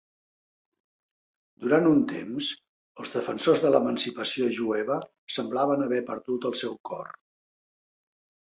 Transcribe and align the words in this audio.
Durant 1.65 1.89
un 1.89 1.99
temps, 2.11 2.47
els 3.03 3.13
defensors 3.17 3.61
de 3.65 3.69
l"emancipació 3.71 4.49
jueva 4.57 4.99
semblaven 5.37 5.87
haver 5.89 6.01
perdut 6.09 6.49
el 6.53 6.57
seu 6.65 6.75
cor. 6.91 7.17